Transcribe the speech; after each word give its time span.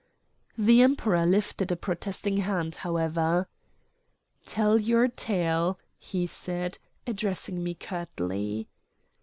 The 0.57 0.81
Emperor 0.81 1.27
lifted 1.27 1.71
a 1.71 1.75
protesting 1.75 2.37
hand, 2.37 2.77
however. 2.77 3.47
"Tell 4.47 4.81
your 4.81 5.07
tale," 5.07 5.77
he 5.99 6.25
said, 6.25 6.79
addressing 7.05 7.63
me 7.63 7.75
curtly. 7.75 8.67